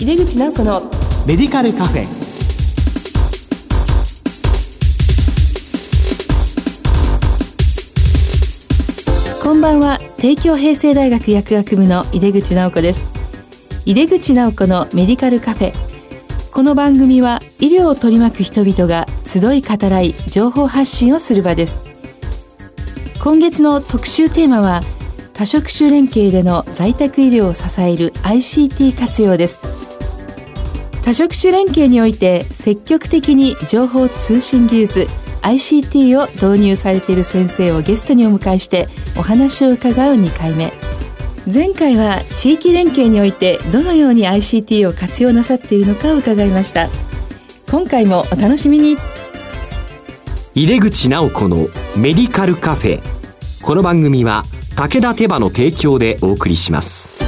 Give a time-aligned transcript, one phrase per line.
[0.00, 0.80] 井出口直子の
[1.26, 2.04] メディカルカフェ。
[9.42, 9.98] こんばんは。
[10.16, 13.02] 帝京平成大学薬学部の井出口直子です。
[13.86, 15.72] 井出口直子のメディカルカフェ。
[16.52, 21.80] この番組は医療を取り巻く人々が集い語らい情報発信をする場です。
[23.20, 24.82] 今月の特集テーマは
[25.34, 29.87] 多職種連携での在宅医療を支える ICT 活用です
[31.08, 35.06] 多職種連携において積極的に情報通信技術
[35.40, 40.70] ICT を導入されている先生をゲストにお迎えしてお話を伺う2回目。
[41.50, 46.90] 前回は地域連携においてどのように ICT を活用なさっているのか伺いました。
[47.70, 48.98] 今回もお楽しみに。
[50.54, 53.00] 入れ口直子のメディカルカフェ。
[53.62, 54.44] この番組は
[54.76, 57.27] 武田手羽の提供でお送りします。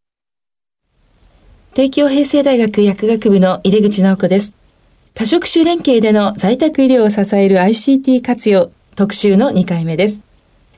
[1.73, 4.51] 帝京平成大学薬学部の井出口直子です。
[5.13, 10.21] 多職種連携での在宅医療を支える ICT 活用特集の2回目です。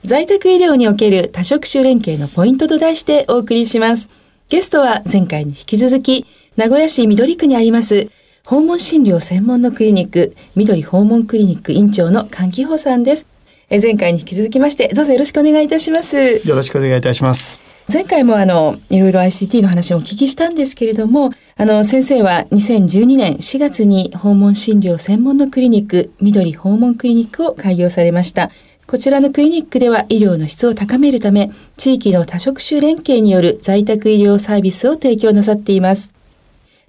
[0.03, 4.07] 在宅医療における多職種連携のポイントと題してお送りします。
[4.49, 6.27] ゲストは前回に引き続き
[6.57, 8.09] 名古屋市緑区にあります
[8.45, 13.25] 訪問診療専門のクリニック緑訪問クリニック院長の菅木穂さんです。
[13.71, 16.47] 前回に引き続きましてどうぞよろしくお願いいたします。
[16.47, 17.62] よろしくお願いいたします。
[17.91, 28.49] 前回もあの、いろいろ ICT の話をお聞きしたんですけれども、あの、先生は2012年4月に訪問診療専門のクリニック、緑訪問クリニックを開業されました。
[28.87, 36.11] こちらのクリニックでは医療の質を高めるため、地域の多職種連携による在宅医療サービスを提供なさっています。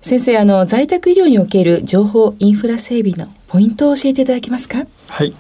[0.01, 4.87] 先生、あの、在宅医療における情報インフラ整備のポイントを教えていただけますか？
[5.09, 5.35] はい。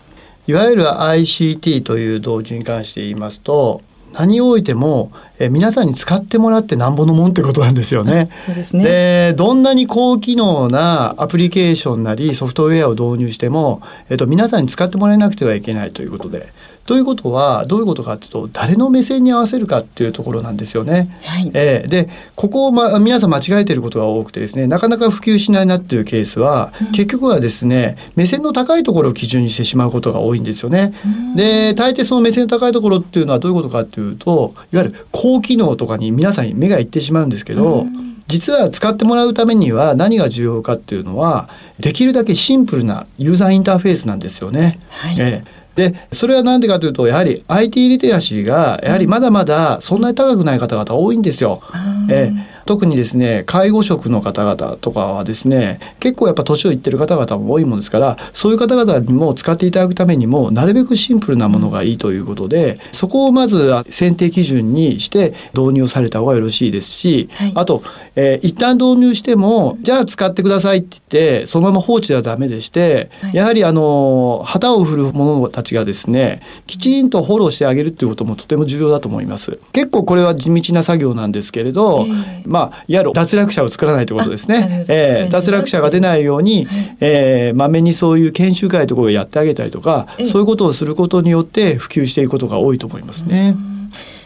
[0.46, 3.80] いわゆる ICT という導入に関して言いますと、
[4.14, 8.30] 何においても、え皆さんに使ってもらってなんぼのもんってことなんですよね。
[8.46, 8.84] そうですね。
[8.84, 16.52] で、どんなに高機能なアプリケーションなりソフトウェアを導入しても、えっと、皆さんに使ってもらえなくてはいけないということで。
[16.86, 21.08] ということはどういうことかというと誰の目線に合わせるかっていうところなんですよね。
[21.22, 30.92] はい、えー、でここを、ま、皆さん間違えていることが多くてですねなかなか普及しないなっていうケースは、うん、結局はですね目線の高いところを基準にしてしまうことが多いんですよね。
[31.34, 37.86] で大抵その目線の高いところっていうのはどういうことかっていうといわゆる高機能とかに皆さん目がいってしまうんですけど。
[38.26, 44.80] 実は使ってもらうためには何が重要かっていうのはできるだけシンプルなユーザーインターフェースなんですよね。
[44.88, 51.62] はい、えーでそれは何でかというとやはり IT リテラシーがやはりまだまだそんなに高くない方々多いんですよ。
[52.08, 52.30] え
[52.66, 67.82] 特にですね介護職の方々とかはですね結構やっぱ年をいってる方々も多いもんですからそういう方々にも使っていただくためにもなるべくシンプルなものがいいということでそこをまず選定基準にして導入された方がよろしいですし、はい、あと、
[68.16, 71.02] えー、一旦導入してもじゃあ使ってくださいって言っ
[71.42, 79.58] てそのまま放置ではダメでして、はい、やはりあの旗を振る者たちがですねきちんとフォローしてあげるっていうこともとても重要だと思います。
[79.72, 84.86] 結構これは地道な作業なんですけれど、えーまあ、いわゆる脱落者を作らないということですね。
[84.88, 93.56] えー、脱落者が出ないように、はい、えー、まめにそういう研修会とかをやってあげたりとか、そういうことをすることによって普及していくことが多いと思いますね。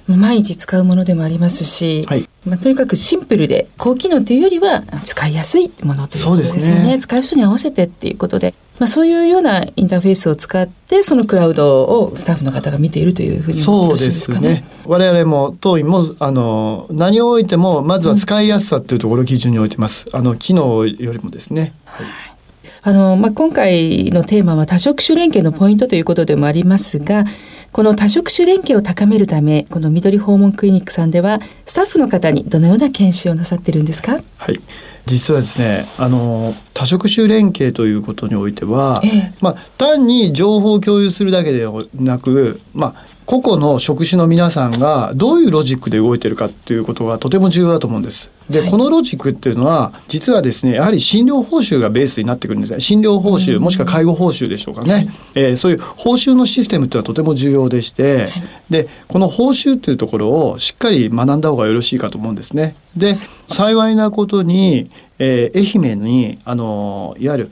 [0.06, 6.86] 毎日使うものでもありますし、はい、まあ、とにかくシンプルで高機能というよりは使いやすいものということですよね。
[6.88, 6.98] ね。
[6.98, 14.64] 使う人に合わせてっていうことで、まあ、そういうようなインターフェースを使ってそのクラウドをスタッフの方が見ているというふうにそうですかね。
[14.86, 20.06] 我々も当院もあの何を置いてもまずは使いやすさというところを基準に置いてます。
[20.12, 21.74] あの機能よりもですね。
[21.84, 22.06] はい
[22.80, 27.24] あの、まあ、今回のテーマは多職種連携のポイントということでもありますが、
[27.72, 34.22] この多職種連携を高めるため、この緑訪問クリニックさんでは、スタッフの方にどのような研修をなさってるんですか？
[34.38, 34.60] はい。
[35.08, 48.30] 実はですねあの多職種連携ということにおいては、ええ、まあ、単に情報を共有するだけではなく、まあ、個々の職種の皆さんがどういうロジックで動いてるかっていうことがとても重要だと思うんです。
[48.48, 52.80] で、はい、このロジックっていうのは実はですねやはり診療報酬がベースになってくるんですね。
[52.80, 58.30] 診療報酬もしくは介護報酬でしょうかね、はい、えー、そういう報酬のシステムっていうのはとても重要でして、はい、
[58.70, 62.76] でこの報酬っていうところをしっかり学んだ方がよろしいかと思うんですね。
[62.96, 67.50] で幸いなことに、えー、愛媛にあのいわゆる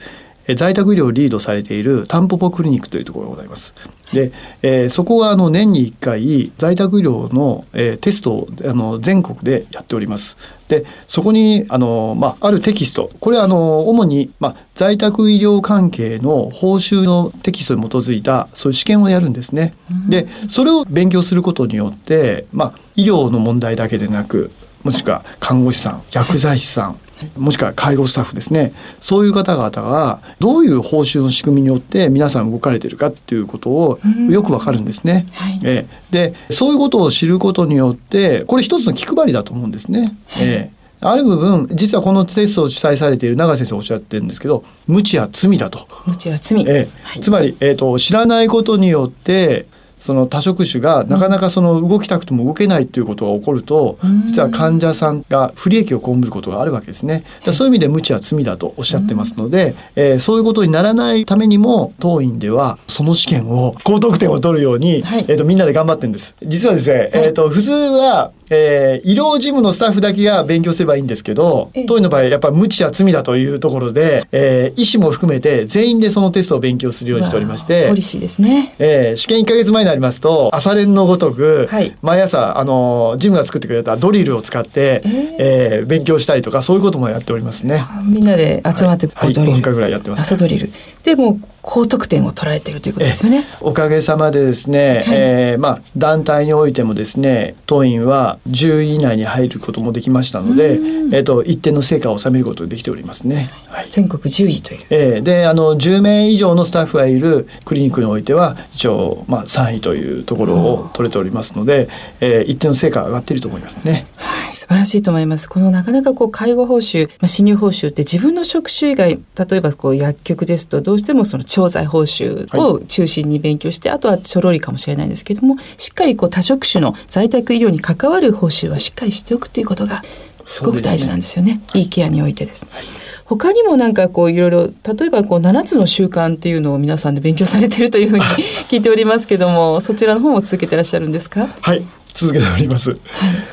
[0.54, 3.74] 在宅医療をリードされているタンポポクリニックというところがございます。
[4.12, 4.30] で、
[4.62, 10.36] えー、そこがあの年に1回在宅医療の、えー、テストをあの全国でやっております。
[10.68, 19.74] でそこにあの、まあ、あるテキストこれはあの主に、まあ、在宅医療関係の報酬のテキストに基づいたそういう試験をやるんですね。
[20.08, 24.50] でそれを勉強することによって、まあ、医療の問題だけでなく
[24.82, 26.98] もしくは看護師さん薬剤師さん
[27.36, 28.72] もしくは介護スタッフですね。
[29.00, 33.98] そういう方々がどういう報酬の仕組みによって皆さん動かれてるかっていうことを
[34.28, 35.26] よくわかるんですね。
[35.34, 40.16] はい、えー、でそういうことを知ることによってこれ一つの気配りだと思うんですね。
[40.28, 45.86] はい、えーある部分実はこのテストを主催されている永先生おっしゃってるんですけど無知は罪だと。
[46.06, 49.66] 無知は罪、えーはい、つまり、えーと知らないことによって
[50.06, 53.98] その多職種がなかなかその動きたくても動けないということが起こると、
[54.28, 57.24] 実は患者さんが不利益を被ることがあるわけですね。
[57.52, 66.36] そういう意味で無知は罪だとおっしゃってますので、えー、そういうことにならないためにも当院ではその試験を高得点を取るように、はい、えーと、みんなで頑張ってるんです。
[66.40, 87.84] 実はですね、えーと普通はえー、医療事務のスタッフだけが勉強すればいいんですけど当院の場合やっぱ無知は罪だというところで、えー、医師も含めて全員でそのテストを勉強するようにしておりましてポリシーですね、えー、試験1か月前になりますと朝練のごとく、はい、毎朝あのジムが作ってくれたドリルを使って、えー、えー、勉強したりとかそういうこともやっておりますね。
[88.04, 90.22] みんなで集まって、はい、はい、5分間ぐらいやってます。
[90.22, 90.70] 朝ドリル。
[91.04, 93.44] でも高得点を捉えているということですよね。
[93.60, 100.78] おかげさまでですね、はい、えー、まあ団体においてもですね、当院は10位以内に入ることもできましたので、
[101.12, 103.50] えっ、と一定の成果を収めることができておりますね。
[103.68, 104.80] はい、全国10位という。
[104.90, 111.88] えー、であの10名以上のスタッフがいるクリニックにおいては一応まあ3位というところを取れておりますので、
[112.20, 113.92] えー、一定の成果が上がっていると思いますね。
[113.92, 114.04] はい、
[114.52, 115.48] 素晴らしいと思います。
[115.48, 130.02] このなかなかこう介護報酬、まあ侵入報酬って自分の職種以外、例えばこう薬局ですとどうしてもその調剤報酬を中心に勉強して、はい、あとはちょろりかもしれないんですけどもしっかりこう多職種の在宅医療に関わる報酬はしっかりしておくということが
[130.44, 132.84] すごく大事なんですよね、ね、いいケアにおいてです、はい、
[133.24, 138.24] 他にもなんかこういろいろ例えばこう7つの習慣っていうのを皆さんで勉強されてるというふうに
[138.70, 141.48] 聞いておりますけどもそちらの方も続けてらっしゃるんですか？
[141.60, 141.82] はい
[142.16, 142.98] 続けております。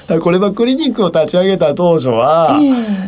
[0.08, 2.64] はい、これはクリニックを立ち上げた当初は、え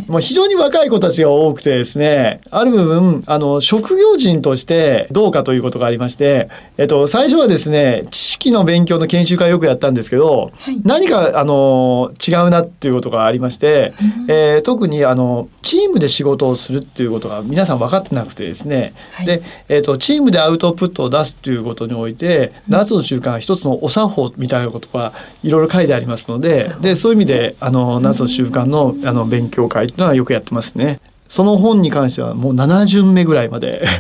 [0.06, 25.13] ー、もう非常に若い子たちが多くてですね、ある部分、あの、職業人としてどうかということがありまして、えっと、最初はですね、知識の勉強の研修会よくやったんですけど、はい、何か、あの、違うなっていうことがありまして、うん、えー、特に、あの、チームで仕事をするっていうことが皆さん分かってなくてですね、はい、で、えっと、チームでアウトプットを出すっていうことにおいて、7つの習慣が一つのお作法みたいなことが
[25.45, 31.00] いろいろ書いてありますのででそういう意味であの夏の習慣のあの勉強会っていうのはよくやってますね。
[31.27, 33.83] その本に関してはもう7巡目ぐらいまで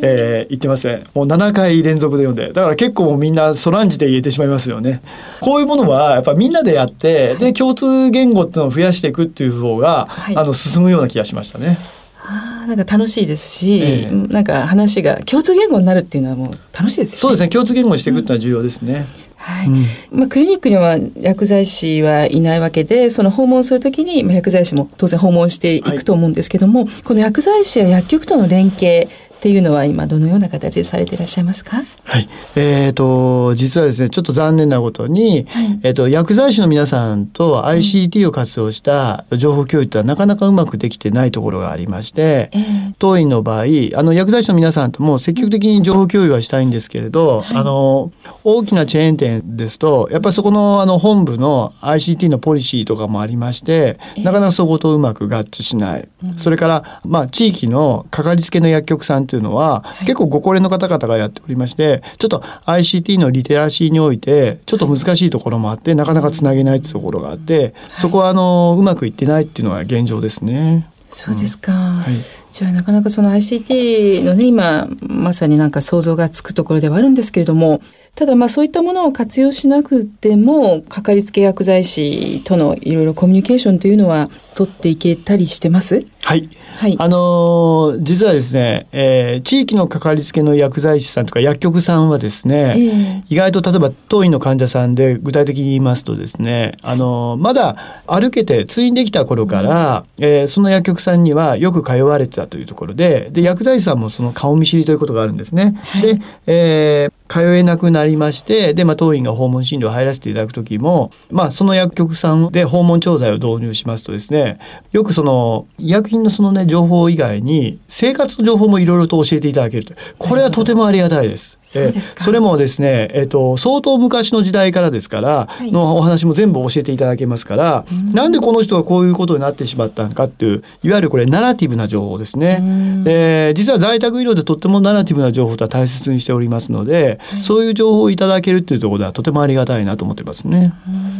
[0.00, 2.52] えー、言ってますねもう7回連続で読んで。
[2.52, 5.00] だから結構もうみんなそらんじて言えてしまいますよね。
[5.40, 11.78] こういうものはやっぱみんなでやってで共通言語っていうのを増やしていくっていう方が、はい、あの進むような気がしましたね。
[12.24, 17.20] あなんか楽しいですし、えー、なんか話が共通言語になるっていうのはもう楽しいですよね。
[17.20, 17.48] そうですね。
[17.48, 19.06] 共通言語にしていくっていうのは重要ですね。
[19.22, 19.68] うんはい、
[20.10, 31.84] まあ、クリニックには薬剤師はいないわけでその訪問するときに薬剤師も当然訪問していくと思うんですけども、はい、この薬剤師や薬局との連携っていうのは今どのような形でされていらっしゃいますか？
[32.04, 43.64] はい、えーと、実はですねちょっと残念なことに、はい、えーと、薬剤師の皆さんと ICT を活用した情報共有とはなかなかうまくできてないところがありまして、えー、当院の場合
[43.94, 48.10] あの薬剤師の皆さんとも積極的に情報共有はしたいんですけれど、はい、あの
[48.42, 70.88] 大きなチェーン店ですとやっぱりそこのあの本部の ICT のポリシーとかもありまして、えー、なかなかそことうまく合致しない、うん、それからまあ地域のかかりつけの薬局さんっていうのは、はい、結構ご高齢の方々がやっておりましてちょっと ICT のリテラシーにおいてちょっと難しいところもあってなかなかつなげないっていうところがあって、そこはあのうまくいってないっていうのが現状ですね。
[71.10, 71.78] そうですか、うん。
[71.98, 72.14] はい、
[72.52, 77.80] じゃあなかなかその ICT のね今まさになんか想像がつくところではあるんですけれども
[78.14, 86.06] ただまあそういったものを活用しなくてもかかりつけ薬剤師とのいろいろコミュニケーションというのは取っていけたりしてます？
[86.22, 86.94] はいはい。
[86.96, 92.86] あのー実はですね、えー地域のかかりつけの薬剤師さんとか薬局さんはですね、え
[93.18, 93.24] え。
[93.30, 105.76] 意外と例えば当院の患者さんで具体的に言いますとですね、あのーまだ歩けて通院できた頃から、えーその薬局さんにはよく通われてたというところでで薬剤師さんもその顔見知りということがあるんですね。
[105.82, 106.02] はい。
[106.02, 114.58] で、えー通えなくなりましてで、まあ、当院が訪問診療入らせていただく時も、まあ、その薬局さんで訪問調剤を導入しますとですね
[114.92, 121.58] よくその医薬品のそのね情報以外に生活の情報もいろいろと教えていただけるとこれはとてもありがたいです。
[121.60, 122.18] そうですか。
[122.20, 125.72] えーそれもですね、えっと相当昔の時代からですから、い。
[125.72, 132.58] のお話も全部教えていただけますから、なんでこの人がこういうことになってしまったのかっていういわゆるこれナラティブな情報ですね。
[133.06, 140.72] えー実は在宅医療でとってもナラティブな情報とは大切にしておりますので、そういう情報をいただけるっていうところではとてもありがたいなと思ってますね。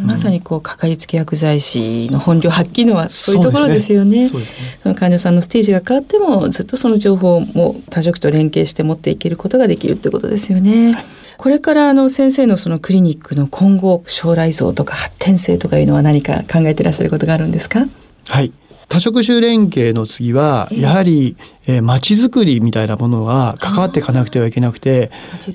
[0.07, 4.29] まさにこうかかりつけ薬剤師の本領発揮のはそういうところですよね。
[4.29, 10.97] その患者さんのステージが変わってもずっとその情報も多職と連携して持っていけることができるってことですよね。
[11.37, 17.87] これからあの先生のそのクリニックの今後将来像とか発展性とかいうのは何か考えていらっしゃることがあるんですか？
[18.29, 18.53] はい。
[18.89, 25.11] 多職種連携の次はやはり、えー、街づくりみたいなものが関わっていかなくてはいけなくて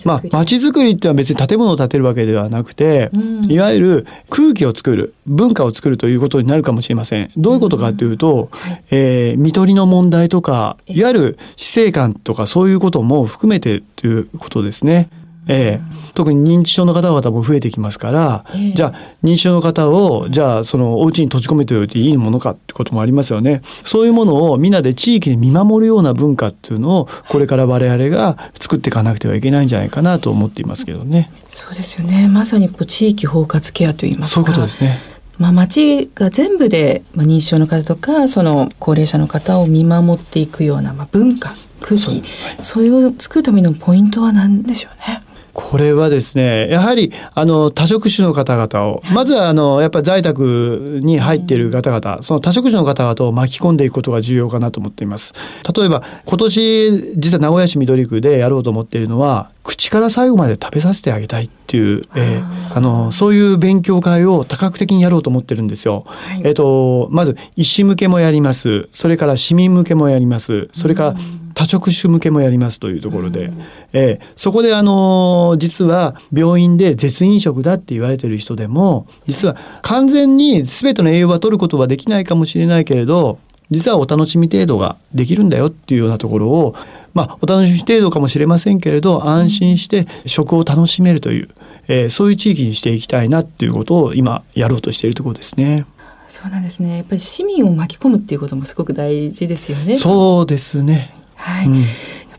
[0.06, 3.52] まあ街づくりってのは別に建物を建てるわけではなくて、うん。
[3.52, 7.32] いわゆる空気を作る文化を作るということになるかもしれません。
[7.36, 8.50] どういうことかというと、
[8.92, 15.10] えー、見取りの問題とかいわゆる死生観とかそういうことも含めてということですね。
[15.48, 23.62] えー特に認知症の方々も増えてきますから、ええじゃあ認知症の方をじゃあそのお家に閉じ込めておいていいものかってこともありますよね。
[23.84, 31.32] そういうものをみんなで地域で見守るような文化っていうのをこれから我々が作っていかなくてはいけないんじゃないかなと思っていますけどね。
[31.48, 32.28] そうですよね。
[32.28, 34.36] まさにこう地域包括ケアといいますか。
[34.36, 35.00] そういうことですね。
[35.40, 41.50] まあ、町が全部で、まあ、認知症の方とかその高齢者の方を見守っていくような、まあ、文化
[41.82, 42.24] 空気
[42.62, 45.23] そういうを作るためのポイントは何でしょうね。
[45.54, 55.34] これはですねやはりあの多職種の方々をまずはあのやっぱり在宅に入っている方々その多職種の方々を巻き込んでいくことが重要かなと思っています。
[55.76, 66.06] 例えば今年実は名古屋市緑区でやろうと思っているのは口から最後まで食べさせてあげたいっていう、えーあのそういう勉強会を多角的にやろうと思ってるんですよ。
[66.08, 66.42] はい。
[66.44, 68.90] えっとまず医師向けもやります。
[68.92, 70.70] それから市民向けもやります。
[70.74, 71.16] それから
[71.54, 73.52] 多職種向けもやりますというところで、
[73.94, 86.76] えーそこであの実は病院で絶飲食だって言われてる人でも実は完全に全ての栄養は取ることはできないかもしれないけれど実はお楽しみ程度ができるんだよっていうようなところを
[87.14, 91.50] まあお楽しみ程度かもしれませんけれど安心して食を楽しめるという、
[91.88, 95.86] えーそういう地域にしていきたいなっていうことを今やろうとしているところですね。
[96.28, 96.98] そうなんですね。
[96.98, 99.98] やっぱり市民を巻き込むっていうこともすごく大事ですよね。
[99.98, 101.14] そうですね。
[101.44, 101.68] はい。
[101.68, 101.86] うんやっ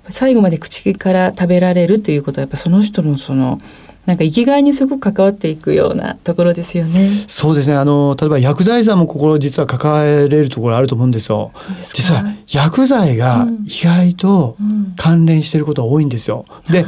[0.02, 3.58] ぱり最後まで口から食べられるということはやっぱその人のその
[4.06, 7.24] なんか生きがいにすごく関わっていくようなところですよね。
[7.26, 7.76] そうですね。
[7.76, 11.50] あの、例えば薬剤師さんも心実は抱えれるところあると思うんですよ。
[11.54, 16.44] すか実は薬剤が意外とうん関連していることが多いんですよ。
[16.70, 16.84] で、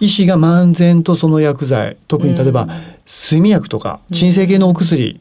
[0.00, 2.68] 医師が漫然とその薬剤、特に例えば
[3.06, 5.20] 睡眠薬とか鎮静系のお薬、はい。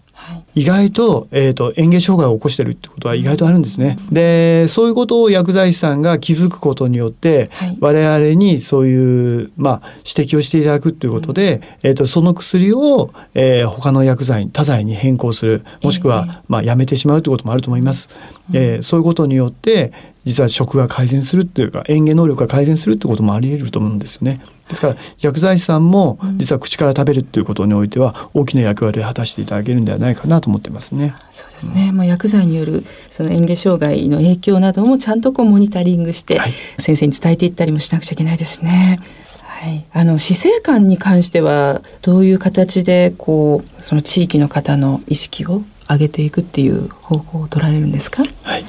[0.56, 3.98] 意外と,、えー、と嚥下障害を起こしてるってことは意外とあるんですね。
[4.12, 18.10] でそういうことを薬剤師さんが気づくことによって、はい我々にそういう、まあ、指摘をしていただくっていうことで、えー、とその薬を、えー他の薬剤他剤に変更するもしくは、ええまあ、やめてしまうってこともあると思います。
[18.54, 19.92] えーそういうことによって
[20.26, 24.42] 実は食が改善するっていうか嚥下能力が改善するってこともあり得ると思うんですよね。
[24.70, 31.14] ですから薬剤師さんも実は口から食べるっていうことにおいては大きな役割を果たしていただけるんではないかなと思ってますね。
[31.30, 31.92] そうですね。
[31.92, 39.00] まあ薬剤によるその嚥下障害の影響などもちゃんとこうモニタリングしてはい先生に伝えていったりもしなくちゃいけないですね。
[39.44, 39.86] はい。
[39.94, 48.24] あの死生観に関してはどういう形でこうその地域の方の意識を上げていくっていう方法を取られるんですか？
[48.42, 48.66] はい、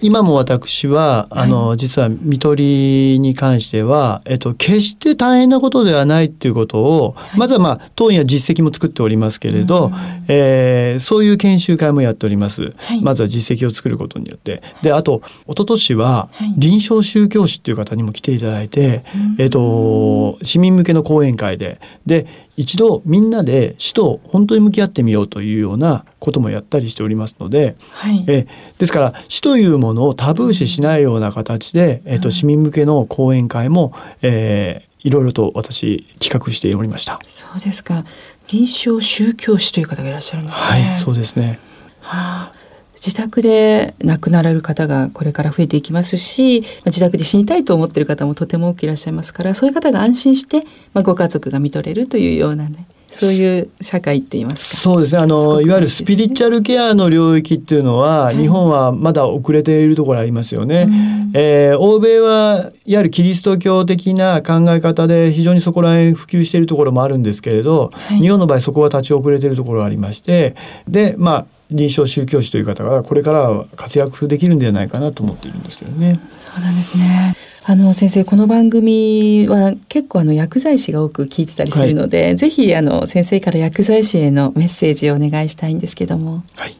[0.00, 9.90] 今も私はあの、実は看取りに関しては、えっと、決して大変なことではないっていうことを、まずはまあ当院は実績も作っておりますけれど、
[10.28, 13.02] えーそういう研修会もやっております、はい。
[13.02, 14.62] まずは実績を作ることによって。
[14.82, 16.54] であと一昨年ははい。
[16.56, 19.02] 臨床宗教師っていう方にも来ていただいて、
[19.38, 21.80] えっと市民向けの講演会で。
[22.06, 28.24] で一度みんなで死と本当に向き合ってみようというようなこともやったりしておりますので、はい。
[28.26, 28.46] え
[28.78, 33.92] ですから死というものをタブー視しないような形で、えっと市民向けの講演会も、
[34.22, 37.20] えーいろいろと私企画しておりました。
[37.22, 38.04] そうですか。
[38.48, 40.66] 臨床宗教師という方がいらっしゃるんですね。
[40.66, 41.60] はい、そうですね。
[42.00, 42.52] はあ、
[42.96, 54.82] 自宅で亡くなられる方がこれから増えていきますし自宅で死にたいと思っている方もとても多くいらっしゃいますからそういう方が安心して、まあ、ご家族が見とれるというようなねそういう社会って言いますか？
[54.82, 55.22] そうですね。
[55.22, 60.86] あの、いわゆるスピリチュアルケアの領域っていうのは、はい、日本はまだ遅れているところありますよね。
[60.88, 70.54] うん、えー、欧米はいわゆるキリスト教的な考え方で非常にそこら辺普及しているところもあるんですけれど、はい、日本の場合そこは立ち遅れているところがありまして、
[70.86, 76.20] で、まあ、臨床宗教師という方がこれからは活躍できるんではないかなと思っているんですけどね。
[76.38, 77.34] そうなんですね。
[77.64, 86.44] あの先生この番組は結構あの薬剤師が多く聞いてたりするので、はい、ぜひあの先生から薬剤師へのメッセージをお願いしたいんですけども。
[86.56, 86.76] はい。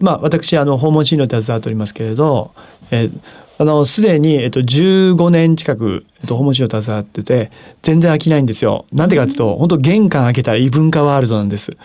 [0.00, 2.52] まあ私あの訪問診療で携わっておりますけれど、
[2.90, 3.20] えー、
[3.58, 7.50] あのすでにえっと15年近くえっと、訪問診療携わってて、
[7.82, 8.86] 全然飽きないんですよ。
[8.92, 11.76] なんでかっていうと、本当玄関開けたら異文化ワールドなんです。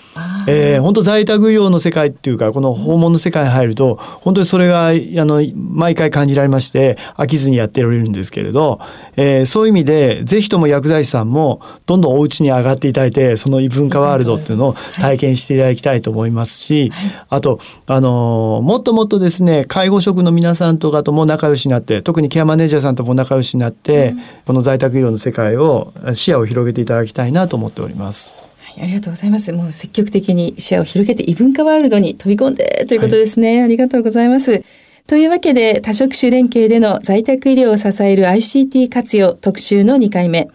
[0.48, 8.80] えー、本当在宅医療の世界っていうか、この訪問の世界に入ると、本当にそれが、あの、毎回感じられまして、飽きずにやっておれるんですけれど、
[9.18, 16.92] えー、そういう意味で、ぜひとも薬剤師さんも、どんどんお家に上がっていただいて、その異文化ワールドっていうのを体験していただきたいと思いますし、
[17.30, 28.34] あと、あの、もっともっとですね、介護職の皆さんとかとも仲良しになって、特にケアマネージャーさんとも仲良しになって、この在宅医療の世界を視野を広げていただきたいなと思っております。
[28.60, 29.52] はい、ありがとうございます。
[29.54, 33.58] もう積極的に視野を広げて異文化ワールドに飛び込んでということですね。
[33.58, 34.64] はい、ありがとうございます。
[35.08, 40.50] というわけで多職種連携での在宅医療を支える ICT 活用特集の2回目。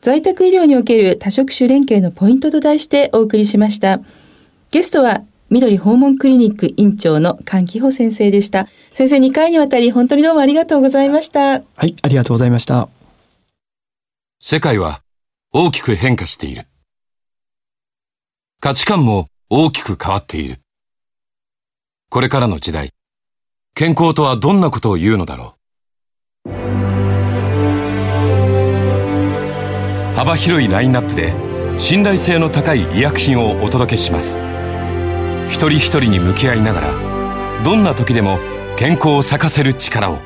[0.00, 4.00] 在宅医療における多職種連携のポイントと題してお送りしました。
[4.70, 8.68] ゲストは緑訪問クリニック院長の菅紀穂先生でした。
[8.92, 11.40] 先生2回にわたり本当にどうもありがとうございました。
[11.40, 12.88] はい、ありがとうございました。
[14.38, 15.00] 世界は
[15.50, 16.66] 大きく変化している。
[18.60, 20.60] 価値観も大きく変わっている。
[22.10, 22.90] これからの時代、
[23.74, 25.56] 健康とはどんなことを言うのだろ
[26.44, 26.50] う。
[30.14, 31.34] 幅広いラインナップで
[31.78, 34.38] 信頼性の高い医薬品をお届けします。
[35.48, 38.38] 一人一人に向き合いながらどんな時でも
[38.76, 40.18] 健康を咲かせる力を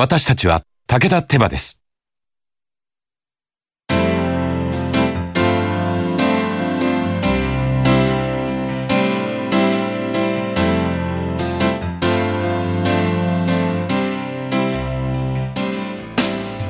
[0.00, 1.78] 私たちは武田手羽です。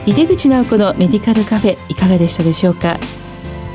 [0.07, 2.99] 井出口直子のメディカルカフェいかがでしたでしょうか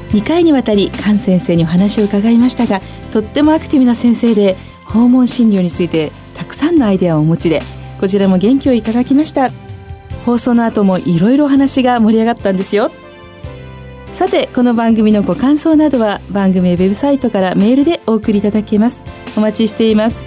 [0.09, 2.81] ？2回にわたり菅先生にお話を伺いましたが
[3.13, 7.61] とってもアクティブな先生で訪問診療についてたくさんのアイデアをお持ちで
[7.99, 9.51] こちらも元気をいただきました。
[10.25, 12.91] 放送の後もいろいろ話が盛り上がったんですよ。
[14.13, 19.03] さてこの番組のご感想などは番組ウェブサイトからメールでお送りいただけます。
[19.37, 20.23] お待ちしています。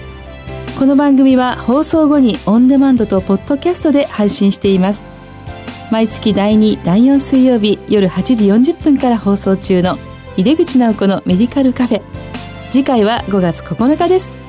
[0.77, 5.05] この番組は放送後にオンデマンドとポッドキャストで配信しています。
[5.91, 9.97] 毎月第2第4水曜日夜8時40分から放送中の
[10.37, 12.01] 井出口直子のメディカルカフェ。
[12.71, 14.48] 次回は5月9日です。